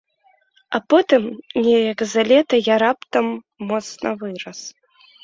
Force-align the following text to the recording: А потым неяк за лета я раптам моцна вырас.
А 0.77 0.77
потым 0.93 1.23
неяк 1.65 1.99
за 2.13 2.21
лета 2.29 2.55
я 2.73 2.79
раптам 2.85 3.27
моцна 3.73 4.09
вырас. 4.23 4.59